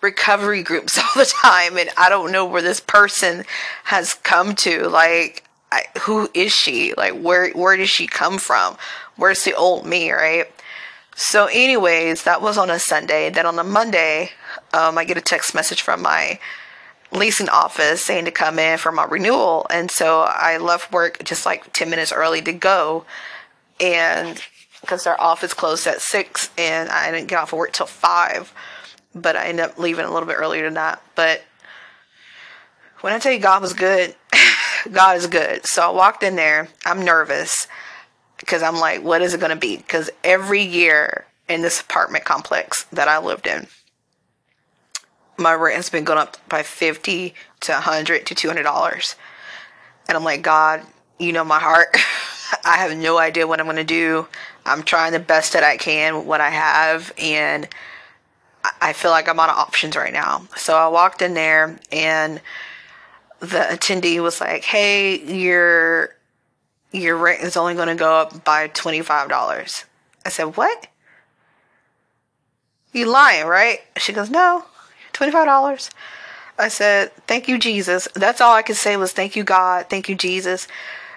recovery 0.00 0.62
groups 0.62 0.98
all 0.98 1.10
the 1.16 1.24
time 1.24 1.76
and 1.76 1.90
I 1.96 2.08
don't 2.08 2.32
know 2.32 2.44
where 2.44 2.62
this 2.62 2.80
person 2.80 3.44
has 3.84 4.14
come 4.14 4.54
to. 4.56 4.88
Like 4.88 5.44
I, 5.70 5.84
who 6.00 6.28
is 6.34 6.52
she? 6.52 6.94
Like 6.96 7.14
where 7.20 7.50
where 7.50 7.76
does 7.76 7.90
she 7.90 8.06
come 8.06 8.38
from? 8.38 8.76
Where's 9.16 9.44
the 9.44 9.54
old 9.54 9.86
me 9.86 10.10
right 10.10 10.46
so 11.18 11.46
anyways 11.46 12.22
that 12.22 12.40
was 12.40 12.56
on 12.56 12.70
a 12.70 12.78
Sunday 12.78 13.28
then 13.30 13.46
on 13.46 13.58
a 13.58 13.64
Monday 13.64 14.30
um, 14.72 14.96
I 14.96 15.04
get 15.04 15.16
a 15.16 15.22
text 15.22 15.54
message 15.54 15.82
from 15.82 16.02
my 16.02 16.38
leasing 17.10 17.48
office 17.48 18.02
saying 18.02 18.26
to 18.26 18.30
come 18.30 18.58
in 18.58 18.78
for 18.78 18.92
my 18.92 19.04
renewal 19.04 19.66
and 19.70 19.90
so 19.90 20.20
I 20.20 20.58
left 20.58 20.92
work 20.92 21.22
just 21.24 21.44
like 21.44 21.72
10 21.72 21.90
minutes 21.90 22.12
early 22.12 22.40
to 22.42 22.52
go 22.52 23.04
and 23.80 24.42
because 24.80 25.04
their 25.04 25.20
office 25.20 25.54
closed 25.54 25.86
at 25.86 26.00
6 26.00 26.50
and 26.56 26.88
I 26.88 27.10
didn't 27.10 27.28
get 27.28 27.38
off 27.38 27.52
of 27.52 27.58
work 27.58 27.72
till 27.72 27.86
5 27.86 28.52
but 29.14 29.36
I 29.36 29.46
ended 29.46 29.64
up 29.64 29.78
leaving 29.78 30.04
a 30.04 30.12
little 30.12 30.28
bit 30.28 30.36
earlier 30.38 30.64
than 30.64 30.74
that. 30.74 31.02
But 31.14 31.42
when 33.00 33.12
I 33.12 33.18
tell 33.18 33.32
you 33.32 33.38
God 33.38 33.62
was 33.62 33.72
good, 33.72 34.14
God 34.92 35.16
is 35.16 35.26
good. 35.26 35.66
So 35.66 35.82
I 35.82 35.90
walked 35.90 36.22
in 36.22 36.36
there. 36.36 36.68
I'm 36.84 37.04
nervous 37.04 37.66
because 38.38 38.62
I'm 38.62 38.76
like, 38.76 39.02
what 39.02 39.22
is 39.22 39.34
it 39.34 39.40
going 39.40 39.50
to 39.50 39.56
be? 39.56 39.76
Because 39.76 40.10
every 40.24 40.62
year 40.62 41.26
in 41.48 41.62
this 41.62 41.80
apartment 41.80 42.24
complex 42.24 42.84
that 42.92 43.08
I 43.08 43.18
lived 43.18 43.46
in, 43.46 43.66
my 45.36 45.54
rent 45.54 45.76
has 45.76 45.90
been 45.90 46.04
going 46.04 46.18
up 46.18 46.36
by 46.48 46.62
50 46.62 47.34
to 47.60 47.72
100 47.72 48.26
to 48.26 48.34
200 48.34 48.62
dollars. 48.62 49.14
And 50.08 50.16
I'm 50.16 50.24
like, 50.24 50.42
God, 50.42 50.82
you 51.18 51.32
know 51.32 51.44
my 51.44 51.58
heart. 51.58 51.88
I 52.64 52.78
have 52.78 52.96
no 52.96 53.18
idea 53.18 53.46
what 53.46 53.60
I'm 53.60 53.66
going 53.66 53.76
to 53.76 53.84
do. 53.84 54.26
I'm 54.64 54.82
trying 54.82 55.12
the 55.12 55.18
best 55.18 55.52
that 55.52 55.62
I 55.62 55.76
can 55.76 56.16
with 56.16 56.26
what 56.26 56.40
I 56.40 56.50
have 56.50 57.12
and 57.18 57.68
I 58.80 58.92
feel 58.92 59.10
like 59.10 59.28
I'm 59.28 59.38
out 59.38 59.50
of 59.50 59.56
options 59.56 59.96
right 59.96 60.12
now. 60.12 60.46
So 60.56 60.76
I 60.76 60.88
walked 60.88 61.22
in 61.22 61.34
there 61.34 61.78
and 61.92 62.40
the 63.40 63.60
attendee 63.70 64.20
was 64.20 64.40
like, 64.40 64.64
"Hey, 64.64 65.22
your 65.22 66.14
your 66.92 67.16
rent 67.16 67.42
is 67.42 67.56
only 67.56 67.74
going 67.74 67.88
to 67.88 67.94
go 67.94 68.16
up 68.16 68.44
by 68.44 68.68
$25." 68.68 69.84
I 70.24 70.28
said, 70.28 70.56
"What?" 70.56 70.88
You 72.92 73.06
lying, 73.06 73.46
right? 73.46 73.80
She 73.96 74.12
goes, 74.12 74.30
"No, 74.30 74.64
$25." 75.12 75.90
I 76.58 76.68
said, 76.68 77.12
"Thank 77.26 77.48
you, 77.48 77.58
Jesus." 77.58 78.08
That's 78.14 78.40
all 78.40 78.54
I 78.54 78.62
could 78.62 78.76
say 78.76 78.96
was, 78.96 79.12
"Thank 79.12 79.36
you, 79.36 79.44
God. 79.44 79.86
Thank 79.88 80.08
you, 80.08 80.14
Jesus." 80.14 80.66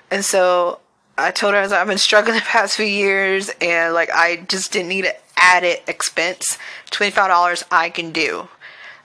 And 0.09 0.25
so 0.25 0.79
I 1.17 1.31
told 1.31 1.53
her 1.53 1.61
I've 1.61 1.87
been 1.87 1.97
struggling 1.97 2.35
the 2.39 2.41
past 2.41 2.75
few 2.75 2.85
years, 2.85 3.49
and 3.61 3.93
like 3.93 4.09
I 4.13 4.37
just 4.37 4.71
didn't 4.71 4.89
need 4.89 5.05
it 5.05 5.21
added 5.37 5.79
expense. 5.87 6.57
$25 6.91 7.63
I 7.71 7.89
can 7.89 8.11
do. 8.11 8.47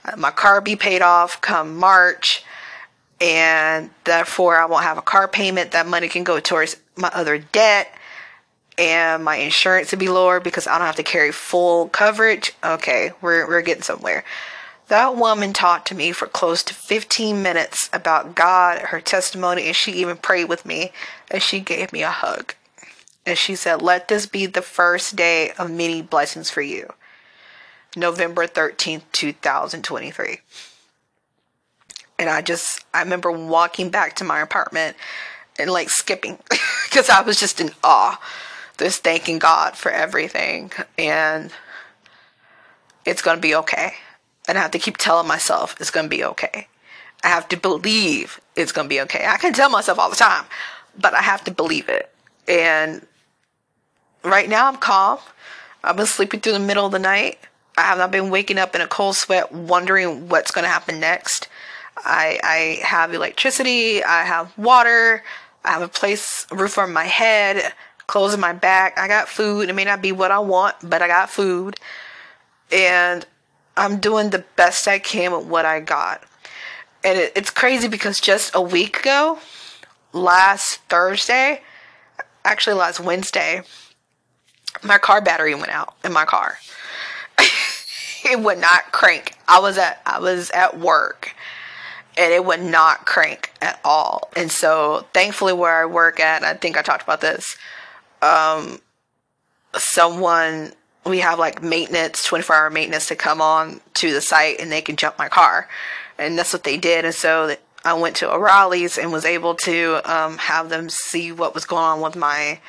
Uh, 0.05 0.15
my 0.15 0.31
car 0.31 0.61
be 0.61 0.75
paid 0.75 1.01
off 1.01 1.41
come 1.41 1.75
March 1.75 2.43
and 3.19 3.89
therefore 4.03 4.57
I 4.59 4.65
won't 4.65 4.83
have 4.83 4.97
a 4.97 5.01
car 5.01 5.27
payment. 5.27 5.71
That 5.71 5.87
money 5.87 6.07
can 6.07 6.23
go 6.23 6.39
towards 6.39 6.77
my 6.95 7.09
other 7.13 7.37
debt 7.37 7.93
and 8.77 9.23
my 9.23 9.37
insurance 9.37 9.89
to 9.89 9.97
be 9.97 10.09
lower 10.09 10.39
because 10.39 10.67
I 10.67 10.77
don't 10.77 10.87
have 10.87 10.95
to 10.97 11.03
carry 11.03 11.31
full 11.31 11.89
coverage. 11.89 12.53
Okay, 12.63 13.11
we're 13.21 13.47
we're 13.47 13.61
getting 13.61 13.83
somewhere. 13.83 14.23
That 14.87 15.17
woman 15.17 15.51
talked 15.51 15.87
to 15.89 15.95
me 15.95 16.13
for 16.13 16.27
close 16.27 16.63
to 16.63 16.73
15 16.73 17.43
minutes 17.43 17.89
about 17.91 18.35
God, 18.35 18.79
her 18.79 19.01
testimony, 19.01 19.67
and 19.67 19.75
she 19.75 19.91
even 19.93 20.15
prayed 20.15 20.45
with 20.45 20.65
me 20.65 20.93
and 21.29 21.43
she 21.43 21.59
gave 21.59 21.91
me 21.91 22.03
a 22.03 22.09
hug. 22.09 22.55
And 23.25 23.37
she 23.37 23.55
said, 23.55 23.81
Let 23.81 24.07
this 24.07 24.25
be 24.25 24.45
the 24.45 24.61
first 24.61 25.17
day 25.17 25.51
of 25.57 25.69
many 25.69 26.01
blessings 26.01 26.49
for 26.49 26.61
you. 26.61 26.93
November 27.97 28.47
13th, 28.47 29.01
2023. 29.11 30.39
And 32.19 32.29
I 32.29 32.41
just, 32.41 32.83
I 32.93 33.01
remember 33.01 33.31
walking 33.31 33.89
back 33.89 34.15
to 34.15 34.23
my 34.23 34.41
apartment 34.41 34.97
and 35.59 35.69
like 35.69 35.89
skipping 35.89 36.39
because 36.85 37.09
I 37.09 37.21
was 37.21 37.39
just 37.39 37.61
in 37.61 37.71
awe, 37.83 38.19
just 38.77 39.03
thanking 39.03 39.39
God 39.39 39.75
for 39.75 39.91
everything. 39.91 40.71
And 40.97 41.51
it's 43.05 43.21
going 43.21 43.37
to 43.37 43.41
be 43.41 43.55
okay. 43.55 43.93
And 44.47 44.57
I 44.57 44.61
have 44.61 44.71
to 44.71 44.79
keep 44.79 44.97
telling 44.97 45.27
myself 45.27 45.75
it's 45.79 45.91
going 45.91 46.05
to 46.05 46.15
be 46.15 46.23
okay. 46.23 46.67
I 47.23 47.27
have 47.27 47.47
to 47.49 47.57
believe 47.57 48.39
it's 48.55 48.71
going 48.71 48.85
to 48.85 48.89
be 48.89 49.01
okay. 49.01 49.25
I 49.27 49.37
can 49.37 49.53
tell 49.53 49.69
myself 49.69 49.99
all 49.99 50.09
the 50.09 50.15
time, 50.15 50.45
but 50.97 51.13
I 51.13 51.21
have 51.21 51.43
to 51.45 51.51
believe 51.51 51.89
it. 51.89 52.13
And 52.47 53.05
right 54.23 54.47
now 54.47 54.67
I'm 54.67 54.77
calm. 54.77 55.19
I've 55.83 55.97
been 55.97 56.05
sleeping 56.05 56.39
through 56.39 56.53
the 56.53 56.59
middle 56.59 56.85
of 56.85 56.91
the 56.91 56.99
night. 56.99 57.39
I 57.77 57.81
have 57.81 57.97
not 57.97 58.11
been 58.11 58.29
waking 58.29 58.57
up 58.57 58.73
in 58.75 58.81
a 58.81 58.87
cold 58.87 59.15
sweat 59.15 59.51
wondering 59.51 60.29
what's 60.29 60.51
going 60.51 60.63
to 60.63 60.69
happen 60.69 60.99
next. 60.99 61.47
I, 62.03 62.39
I 62.43 62.85
have 62.85 63.13
electricity. 63.13 64.03
I 64.03 64.23
have 64.23 64.57
water. 64.57 65.23
I 65.63 65.71
have 65.71 65.81
a 65.81 65.87
place, 65.87 66.45
a 66.51 66.55
roof 66.55 66.77
over 66.77 66.87
my 66.87 67.03
head, 67.03 67.73
clothes 68.07 68.33
in 68.33 68.39
my 68.39 68.53
back. 68.53 68.97
I 68.97 69.07
got 69.07 69.27
food. 69.27 69.69
It 69.69 69.73
may 69.73 69.83
not 69.83 70.01
be 70.01 70.11
what 70.11 70.31
I 70.31 70.39
want, 70.39 70.75
but 70.83 71.01
I 71.01 71.07
got 71.07 71.29
food. 71.29 71.75
And 72.71 73.25
I'm 73.75 73.99
doing 73.99 74.29
the 74.29 74.45
best 74.55 74.87
I 74.87 74.99
can 74.99 75.31
with 75.31 75.45
what 75.45 75.65
I 75.65 75.79
got. 75.79 76.23
And 77.03 77.17
it, 77.17 77.33
it's 77.35 77.49
crazy 77.49 77.87
because 77.87 78.19
just 78.19 78.55
a 78.55 78.61
week 78.61 78.99
ago, 78.99 79.39
last 80.13 80.77
Thursday, 80.89 81.61
actually 82.43 82.75
last 82.75 82.99
Wednesday, 82.99 83.61
my 84.83 84.97
car 84.97 85.21
battery 85.21 85.53
went 85.55 85.69
out 85.69 85.95
in 86.03 86.13
my 86.13 86.25
car. 86.25 86.57
it 88.25 88.39
would 88.39 88.57
not 88.57 88.91
crank. 88.91 89.35
I 89.47 89.59
was 89.59 89.77
at 89.77 90.01
I 90.05 90.19
was 90.19 90.49
at 90.51 90.79
work 90.79 91.35
and 92.17 92.33
it 92.33 92.43
would 92.43 92.61
not 92.61 93.05
crank 93.05 93.51
at 93.61 93.79
all. 93.85 94.29
And 94.35 94.51
so 94.51 95.05
thankfully 95.13 95.53
where 95.53 95.81
I 95.81 95.85
work 95.85 96.19
at, 96.19 96.43
I 96.43 96.53
think 96.55 96.77
I 96.77 96.81
talked 96.81 97.03
about 97.03 97.21
this, 97.21 97.55
um 98.21 98.81
someone 99.75 100.73
we 101.05 101.19
have 101.19 101.39
like 101.39 101.61
maintenance, 101.63 102.25
24 102.25 102.55
hour 102.55 102.69
maintenance 102.69 103.07
to 103.07 103.15
come 103.15 103.41
on 103.41 103.81
to 103.95 104.11
the 104.11 104.21
site 104.21 104.59
and 104.59 104.71
they 104.71 104.81
can 104.81 104.95
jump 104.95 105.17
my 105.17 105.29
car. 105.29 105.69
And 106.17 106.37
that's 106.37 106.53
what 106.53 106.63
they 106.63 106.77
did. 106.77 107.05
And 107.05 107.13
so 107.13 107.55
I 107.85 107.93
went 107.93 108.15
to 108.17 108.31
O'Reilly's 108.31 108.97
and 108.97 109.11
was 109.11 109.25
able 109.25 109.55
to 109.55 110.01
um, 110.03 110.37
have 110.37 110.69
them 110.69 110.89
see 110.89 111.31
what 111.31 111.53
was 111.53 111.65
going 111.65 111.83
on 111.83 112.01
with 112.01 112.15
my 112.15 112.59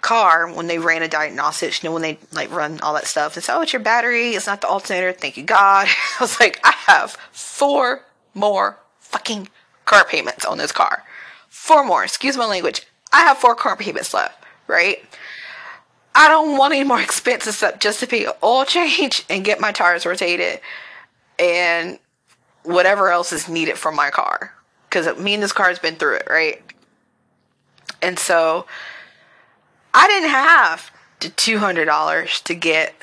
car 0.00 0.52
when 0.52 0.66
they 0.66 0.78
ran 0.78 1.02
a 1.02 1.08
diagnostics, 1.08 1.82
you 1.82 1.88
know, 1.88 1.94
when 1.94 2.02
they 2.02 2.18
like 2.32 2.50
run 2.50 2.78
all 2.80 2.94
that 2.94 3.06
stuff. 3.06 3.36
It's, 3.36 3.48
oh, 3.48 3.62
it's 3.62 3.72
your 3.72 3.82
battery. 3.82 4.30
It's 4.30 4.46
not 4.46 4.60
the 4.60 4.68
alternator. 4.68 5.12
Thank 5.12 5.36
you, 5.36 5.42
God. 5.42 5.88
I 6.20 6.22
was 6.22 6.38
like, 6.38 6.60
I 6.62 6.72
have 6.86 7.12
four 7.32 8.02
more 8.34 8.78
fucking 8.98 9.48
car 9.84 10.04
payments 10.04 10.44
on 10.44 10.58
this 10.58 10.72
car. 10.72 11.04
Four 11.48 11.84
more. 11.84 12.04
Excuse 12.04 12.36
my 12.36 12.46
language. 12.46 12.86
I 13.12 13.22
have 13.22 13.38
four 13.38 13.54
car 13.54 13.76
payments 13.76 14.12
left, 14.12 14.44
right? 14.66 15.04
I 16.14 16.28
don't 16.28 16.58
want 16.58 16.74
any 16.74 16.84
more 16.84 17.00
expenses 17.02 17.54
except 17.54 17.82
just 17.82 18.00
to 18.00 18.06
pay 18.06 18.26
oil 18.42 18.64
change 18.64 19.24
and 19.28 19.44
get 19.44 19.60
my 19.60 19.72
tires 19.72 20.06
rotated 20.06 20.60
and 21.38 21.98
whatever 22.62 23.10
else 23.10 23.32
is 23.32 23.48
needed 23.48 23.78
for 23.78 23.92
my 23.92 24.10
car. 24.10 24.54
Because 24.88 25.18
me 25.18 25.34
and 25.34 25.42
this 25.42 25.52
car 25.52 25.68
has 25.68 25.78
been 25.78 25.96
through 25.96 26.16
it, 26.16 26.26
right? 26.30 26.62
And 28.00 28.18
so 28.18 28.66
I 29.92 30.06
didn't 30.06 30.30
have 30.30 30.90
the 31.20 31.28
$200 31.28 32.42
to 32.42 32.54
get 32.54 32.94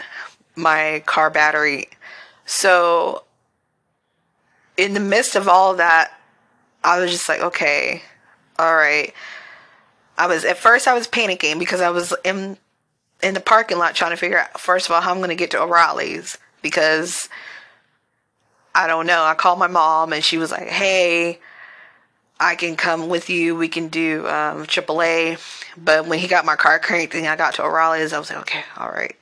my 0.56 1.04
car 1.06 1.30
battery. 1.30 1.90
So, 2.46 3.24
in 4.82 4.96
the 4.96 5.00
midst 5.00 5.36
of 5.36 5.48
all 5.48 5.72
of 5.72 5.78
that, 5.78 6.12
I 6.84 7.00
was 7.00 7.12
just 7.12 7.30
like, 7.30 7.40
okay, 7.40 8.02
all 8.58 8.76
right. 8.76 9.14
I 10.18 10.26
was 10.26 10.44
at 10.44 10.58
first 10.58 10.88
I 10.88 10.96
was 10.96 11.08
panicking 11.08 11.60
because 11.60 11.82
I 11.82 11.92
was 11.92 12.14
in 12.26 12.58
in 13.22 13.36
the 13.36 13.40
parking 13.40 13.78
lot 13.78 13.94
trying 13.94 14.12
to 14.12 14.18
figure 14.18 14.40
out 14.40 14.60
first 14.60 14.88
of 14.88 14.92
all 14.92 15.02
how 15.02 15.12
I'm 15.12 15.18
going 15.18 15.30
to 15.30 15.36
get 15.36 15.52
to 15.52 15.62
O'Reilly's 15.62 16.38
because 16.64 17.30
I 18.74 18.88
don't 18.88 19.06
know. 19.06 19.24
I 19.24 19.36
called 19.36 19.60
my 19.60 19.68
mom 19.68 20.14
and 20.14 20.24
she 20.24 20.40
was 20.40 20.52
like, 20.52 20.68
"Hey, 20.68 21.40
I 22.40 22.56
can 22.56 22.76
come 22.76 23.08
with 23.08 23.30
you. 23.30 23.56
We 23.56 23.68
can 23.68 23.88
do 23.88 24.28
um, 24.28 24.66
AAA." 24.66 25.40
But 25.78 26.08
when 26.08 26.18
he 26.18 26.28
got 26.28 26.44
my 26.44 26.56
car 26.56 26.80
cranked 26.80 27.14
and 27.14 27.28
I 27.28 27.36
got 27.36 27.54
to 27.56 27.64
O'Reilly's, 27.64 28.14
I 28.14 28.20
was 28.20 28.32
like, 28.32 28.40
"Okay, 28.40 28.64
all 28.78 28.90
right." 28.90 29.16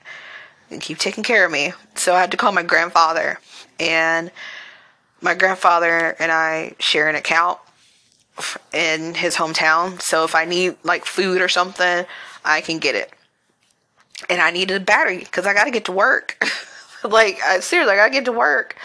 And 0.71 0.79
keep 0.79 0.99
taking 0.99 1.23
care 1.23 1.45
of 1.45 1.51
me. 1.51 1.73
So 1.95 2.15
I 2.15 2.21
had 2.21 2.31
to 2.31 2.37
call 2.37 2.53
my 2.53 2.63
grandfather, 2.63 3.39
and 3.77 4.31
my 5.21 5.33
grandfather 5.33 6.15
and 6.19 6.31
I 6.31 6.75
share 6.79 7.09
an 7.09 7.15
account 7.15 7.59
in 8.73 9.13
his 9.15 9.35
hometown. 9.35 10.01
So 10.01 10.23
if 10.23 10.35
I 10.35 10.45
need 10.45 10.77
like 10.83 11.05
food 11.05 11.41
or 11.41 11.49
something, 11.49 12.05
I 12.43 12.61
can 12.61 12.79
get 12.79 12.95
it. 12.95 13.11
And 14.29 14.41
I 14.41 14.51
needed 14.51 14.81
a 14.81 14.85
battery 14.85 15.19
because 15.19 15.45
I 15.45 15.53
got 15.53 15.65
to 15.65 15.71
get 15.71 15.85
to 15.85 15.91
work. 15.91 16.43
like, 17.03 17.39
I, 17.41 17.59
seriously, 17.59 17.93
I 17.93 17.97
got 17.97 18.07
to 18.07 18.11
get 18.11 18.25
to 18.25 18.31
work. 18.31 18.75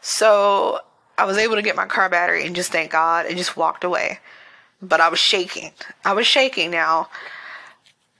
So 0.00 0.80
I 1.16 1.24
was 1.24 1.38
able 1.38 1.56
to 1.56 1.62
get 1.62 1.76
my 1.76 1.86
car 1.86 2.08
battery 2.08 2.46
and 2.46 2.54
just 2.54 2.72
thank 2.72 2.92
God 2.92 3.26
and 3.26 3.36
just 3.36 3.56
walked 3.56 3.84
away. 3.84 4.20
But 4.82 5.00
I 5.00 5.08
was 5.08 5.18
shaking. 5.18 5.70
I 6.04 6.12
was 6.12 6.26
shaking 6.26 6.70
now. 6.70 7.08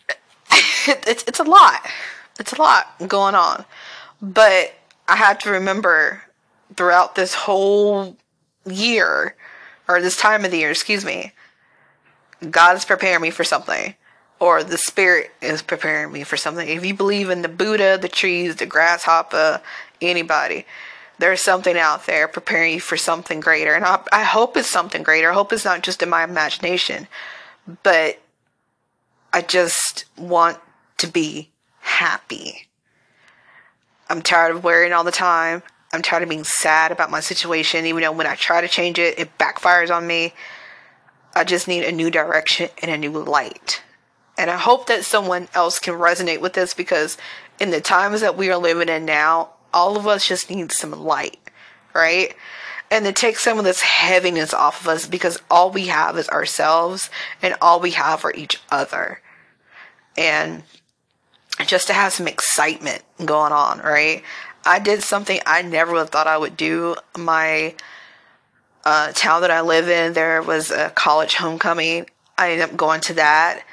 it, 0.09 1.05
it's, 1.07 1.25
it's 1.25 1.41
a 1.41 1.45
lot. 1.45 1.81
It's 2.41 2.53
a 2.53 2.61
lot 2.61 2.87
going 3.07 3.35
on. 3.35 3.65
But 4.23 4.75
I 5.07 5.17
had 5.17 5.41
to 5.41 5.51
remember 5.51 6.23
throughout 6.77 7.15
this 7.15 7.35
whole 7.35 8.17
year 8.67 9.37
or 9.89 10.01
this 10.01 10.17
time 10.17 10.45
of 10.45 10.51
the 10.51 10.59
year, 10.59 10.71
excuse 10.71 11.05
me, 11.05 11.33
God 12.51 12.77
is 12.77 12.85
preparing 12.85 13.23
me 13.23 13.31
for 13.31 13.45
something, 13.45 13.95
or 14.41 14.63
the 14.63 14.79
Spirit 14.79 15.31
is 15.41 15.63
preparing 15.63 16.13
me 16.13 16.25
for 16.25 16.37
something. 16.37 16.69
If 16.69 16.85
you 16.85 16.95
believe 16.95 17.31
in 17.31 17.43
the 17.43 17.49
Buddha, 17.49 17.99
the 18.01 18.09
trees, 18.09 18.57
the 18.57 18.67
grasshopper, 18.67 19.61
anybody, 20.01 20.67
there's 21.19 21.41
something 21.41 21.79
out 21.79 22.07
there 22.07 22.27
preparing 22.27 22.75
you 22.75 22.81
for 22.81 22.97
something 22.97 23.41
greater. 23.41 23.75
And 23.75 23.85
I, 23.85 24.01
I 24.13 24.25
hope 24.25 24.57
it's 24.57 24.69
something 24.69 25.03
greater. 25.03 25.31
I 25.31 25.35
hope 25.35 25.53
it's 25.53 25.65
not 25.65 25.83
just 25.83 26.03
in 26.03 26.09
my 26.09 26.25
imagination, 26.25 27.07
but 27.83 28.19
I 29.33 29.41
just 29.41 30.05
want 30.19 30.59
to 30.99 31.07
be 31.07 31.51
happy. 31.81 32.69
I'm 34.09 34.23
tired 34.23 34.55
of 34.55 34.65
worrying 34.65 34.93
all 34.93 35.05
the 35.05 35.11
time. 35.11 35.63
I'm 35.95 36.03
tired 36.03 36.25
of 36.25 36.29
being 36.29 36.43
sad 36.43 36.91
about 36.91 37.13
my 37.13 37.21
situation, 37.21 37.87
even 37.87 38.03
though 38.03 38.11
when 38.11 38.27
I 38.27 38.35
try 38.35 38.61
to 38.61 38.67
change 38.67 38.99
it, 38.99 39.17
it 39.17 39.39
backfires 39.39 39.95
on 39.95 40.09
me. 40.09 40.35
I 41.37 41.45
just 41.45 41.69
need 41.69 41.85
a 41.85 41.93
new 41.93 42.11
direction 42.11 42.69
and 42.83 42.91
a 42.91 42.99
new 42.99 43.13
light. 43.13 43.81
And 44.37 44.51
I 44.51 44.57
hope 44.57 44.89
that 44.89 45.05
someone 45.05 45.47
else 45.55 45.79
can 45.79 45.95
resonate 45.95 46.41
with 46.41 46.55
this 46.55 46.75
because 46.75 47.17
in 47.61 47.71
the 47.71 47.81
times 47.81 48.23
that 48.23 48.37
we 48.37 48.51
are 48.51 48.59
living 48.59 48.89
in 48.89 49.05
now, 49.05 49.51
all 49.73 49.97
of 49.97 50.09
us 50.09 50.27
just 50.27 50.51
need 50.51 50.73
some 50.73 50.91
light, 50.91 51.39
right? 51.95 52.35
And 52.91 53.05
to 53.05 53.13
take 53.13 53.37
some 53.39 53.59
of 53.59 53.65
this 53.65 53.83
heaviness 53.83 54.53
off 54.53 54.81
of 54.81 54.89
us 54.89 55.07
because 55.07 55.41
all 55.49 55.71
we 55.71 55.87
have 55.87 56.19
is 56.19 56.29
ourselves 56.29 57.09
and 57.41 57.55
all 57.63 57.79
we 57.79 57.93
have 57.93 58.25
are 58.25 58.35
each 58.35 58.61
other. 58.69 59.21
And 60.17 60.65
just 61.67 61.87
to 61.87 61.93
have 61.93 62.13
some 62.13 62.27
excitement 62.27 63.03
going 63.25 63.53
on, 63.53 63.79
right? 63.79 64.25
I 64.67 64.79
did 64.79 65.03
something 65.03 65.41
I 65.47 65.63
never 65.63 65.93
would 65.93 65.99
have 65.99 66.11
thought 66.11 66.27
I 66.27 66.39
would 66.39 66.57
do. 66.57 66.97
My 67.17 67.75
uh, 68.85 69.13
town 69.13 69.43
that 69.43 69.51
I 69.51 69.61
live 69.61 69.89
in, 69.89 70.13
there 70.13 70.43
was 70.43 70.71
a 70.71 70.91
college 70.91 71.35
homecoming. 71.35 72.07
I 72.39 72.53
ended 72.53 72.71
up 72.71 72.77
going 72.77 73.01
to 73.03 73.15
that 73.15 73.65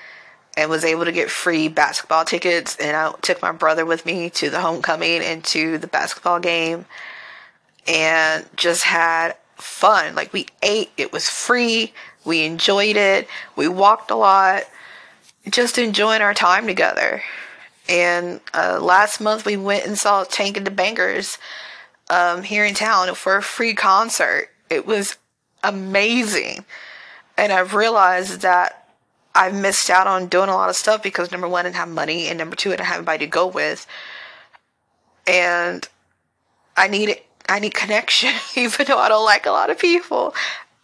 and 0.58 0.70
was 0.70 0.84
able 0.84 1.06
to 1.06 1.12
get 1.12 1.32
free 1.32 1.68
basketball 1.68 2.26
tickets. 2.26 2.76
And 2.78 2.96
I 2.96 3.14
took 3.22 3.42
my 3.42 3.52
brother 3.52 3.86
with 3.86 4.06
me 4.06 4.30
to 4.32 4.50
the 4.50 4.62
homecoming 4.62 5.22
and 5.22 5.44
to 5.46 5.78
the 5.78 5.88
basketball 5.88 6.40
game 6.40 6.86
and 7.88 8.46
just 8.56 8.84
had 8.84 9.36
fun. 9.56 10.16
Like 10.16 10.34
we 10.34 10.48
ate, 10.62 10.92
it 10.98 11.14
was 11.14 11.30
free. 11.30 11.94
We 12.26 12.46
enjoyed 12.46 12.98
it. 12.98 13.28
We 13.56 13.68
walked 13.68 14.12
a 14.12 14.16
lot, 14.16 14.64
just 15.50 15.78
enjoying 15.78 16.22
our 16.22 16.34
time 16.34 16.68
together. 16.68 17.24
And 17.90 18.42
uh, 18.54 18.80
last 18.82 19.20
month 19.20 19.46
we 19.46 19.58
went 19.58 19.86
and 19.86 19.98
saw 19.98 20.24
Tank 20.24 20.58
and 20.58 20.66
the 20.66 20.72
Bangas 20.72 21.38
um, 22.10 22.44
here 22.44 22.66
in 22.66 22.74
town 22.74 23.14
for 23.16 23.38
a 23.38 23.42
free 23.42 23.74
concert. 23.74 24.50
It 24.70 24.86
was 24.86 25.18
amazing. 25.64 26.66
And 27.38 27.52
I've 27.52 27.74
realized 27.74 28.42
that 28.42 28.82
I've 29.34 29.56
missed 29.56 29.90
out 29.90 30.08
on 30.08 30.28
doing 30.28 30.50
a 30.50 30.54
lot 30.54 30.70
of 30.70 30.76
stuff 30.76 31.02
because 31.02 31.32
number 31.32 31.48
one, 31.48 31.66
I 31.66 31.70
didn't 31.70 31.78
have 31.78 31.90
money, 31.90 32.28
and 32.28 32.38
number 32.38 32.56
two, 32.56 32.70
I 32.70 32.74
didn't 32.74 32.88
have 32.88 32.98
anybody 32.98 33.26
to 33.26 33.32
go 33.32 33.48
with. 33.48 33.88
And 35.26 35.88
I 36.76 36.88
need 36.88 37.18
I 37.48 37.60
need 37.60 37.74
connection, 37.74 38.34
even 38.56 38.86
though 38.88 38.98
I 38.98 39.10
don't 39.10 39.26
like 39.26 39.46
a 39.46 39.52
lot 39.52 39.70
of 39.70 39.80
people. 39.80 40.34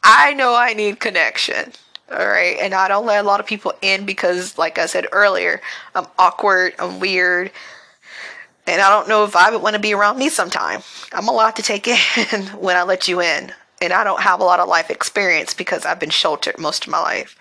I 0.04 0.34
know 0.34 0.56
I 0.56 0.74
need 0.74 1.00
connection. 1.00 1.74
All 2.12 2.26
right. 2.26 2.58
And 2.60 2.74
I 2.74 2.88
don't 2.88 3.06
let 3.06 3.24
a 3.24 3.28
lot 3.28 3.40
of 3.40 3.46
people 3.46 3.74
in 3.82 4.06
because, 4.06 4.58
like 4.58 4.78
I 4.78 4.86
said 4.86 5.08
earlier, 5.12 5.62
I'm 5.94 6.08
awkward, 6.18 6.74
I'm 6.80 7.00
weird, 7.00 7.52
and 8.68 8.82
I 8.82 8.90
don't 8.90 9.08
know 9.08 9.24
if 9.24 9.36
I 9.36 9.50
would 9.50 9.62
want 9.62 9.76
to 9.76 9.82
be 9.82 9.94
around 9.94 10.18
me 10.18 10.30
sometime. 10.30 10.82
I'm 11.14 11.28
a 11.28 11.32
lot 11.32 11.56
to 11.56 11.64
take 11.64 11.88
in 12.34 12.44
when 12.48 12.76
I 12.76 12.84
let 12.84 13.08
you 13.08 13.22
in. 13.22 13.54
And 13.82 13.94
I 13.94 14.04
don't 14.04 14.22
have 14.22 14.40
a 14.40 14.44
lot 14.44 14.60
of 14.60 14.68
life 14.68 14.90
experience 14.90 15.54
because 15.54 15.86
I've 15.86 16.00
been 16.00 16.10
sheltered 16.10 16.58
most 16.58 16.86
of 16.86 16.92
my 16.92 17.00
life. 17.00 17.38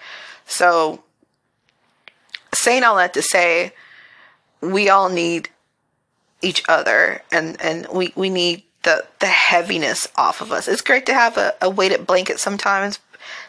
So, 0.46 1.02
saying 2.54 2.84
all 2.84 2.96
that 2.96 3.14
to 3.14 3.22
say, 3.22 3.72
we 4.60 4.88
all 4.88 5.08
need 5.08 5.48
each 6.42 6.62
other 6.68 7.22
and, 7.32 7.60
and 7.60 7.86
we, 7.92 8.12
we 8.14 8.28
need 8.28 8.62
the, 8.82 9.04
the 9.18 9.26
heaviness 9.26 10.06
off 10.16 10.40
of 10.40 10.52
us. 10.52 10.68
It's 10.68 10.82
great 10.82 11.06
to 11.06 11.14
have 11.14 11.36
a, 11.36 11.54
a 11.60 11.70
weighted 11.70 12.06
blanket 12.06 12.38
sometimes 12.38 12.98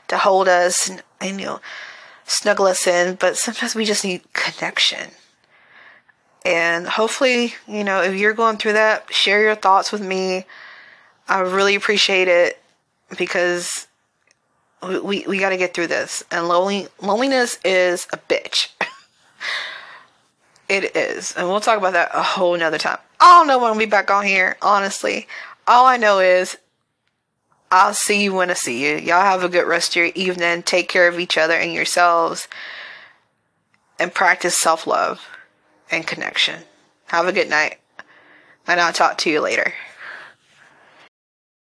to 0.07 0.17
hold 0.17 0.47
us 0.47 0.89
and, 0.89 1.03
and, 1.19 1.39
you 1.39 1.45
know, 1.45 1.61
snuggle 2.25 2.65
us 2.65 2.85
in, 2.85 3.15
but 3.15 3.37
sometimes 3.37 3.73
we 3.73 3.85
just 3.85 4.03
need 4.03 4.21
connection. 4.33 5.11
And 6.45 6.87
hopefully, 6.87 7.55
you 7.67 7.83
know, 7.83 8.01
if 8.01 8.15
you're 8.15 8.33
going 8.33 8.57
through 8.57 8.73
that, 8.73 9.11
share 9.13 9.41
your 9.41 9.55
thoughts 9.55 9.91
with 9.91 10.01
me. 10.01 10.45
I 11.27 11.39
really 11.39 11.75
appreciate 11.75 12.27
it 12.27 12.61
because 13.17 13.87
we, 14.81 14.99
we, 14.99 15.25
we 15.27 15.39
got 15.39 15.49
to 15.49 15.57
get 15.57 15.73
through 15.73 15.87
this. 15.87 16.23
And 16.31 16.47
lonely, 16.47 16.87
loneliness 17.01 17.59
is 17.65 18.07
a 18.13 18.17
bitch. 18.17 18.69
it 20.69 20.95
is. 20.95 21.33
And 21.35 21.47
we'll 21.47 21.59
talk 21.59 21.77
about 21.77 21.93
that 21.93 22.11
a 22.13 22.23
whole 22.23 22.57
nother 22.57 22.77
time. 22.77 22.99
I 23.19 23.39
don't 23.39 23.47
know 23.47 23.57
when 23.57 23.71
we'll 23.71 23.79
be 23.79 23.89
back 23.89 24.11
on 24.11 24.25
here, 24.25 24.57
honestly. 24.61 25.27
All 25.67 25.85
I 25.85 25.97
know 25.97 26.19
is 26.19 26.57
I'll 27.69 27.93
see 27.93 28.23
you 28.23 28.33
when 28.33 28.49
I 28.49 28.53
see 28.53 28.85
you. 28.85 28.97
Y'all 28.97 29.21
have 29.21 29.43
a 29.43 29.49
good 29.49 29.67
rest 29.67 29.91
of 29.91 29.95
your 29.97 30.11
evening. 30.15 30.63
Take 30.63 30.87
care 30.87 31.07
of 31.07 31.19
each 31.19 31.37
other 31.37 31.53
and 31.55 31.73
yourselves. 31.73 32.47
And 33.99 34.13
practice 34.13 34.55
self 34.55 34.87
love 34.87 35.27
and 35.91 36.07
connection. 36.07 36.63
Have 37.07 37.27
a 37.27 37.33
good 37.33 37.49
night. 37.49 37.79
And 38.67 38.79
I'll 38.79 38.93
talk 38.93 39.17
to 39.19 39.29
you 39.29 39.41
later. 39.41 39.73